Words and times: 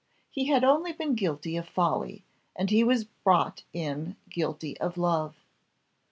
He 0.31 0.47
had 0.47 0.63
only 0.63 0.93
been 0.93 1.13
guilty 1.13 1.55
of 1.57 1.69
Folly, 1.69 2.23
and 2.55 2.71
he 2.71 2.83
was 2.83 3.03
brought 3.03 3.61
in 3.71 4.15
guilty 4.31 4.75
of 4.79 4.97
Love. 4.97 5.35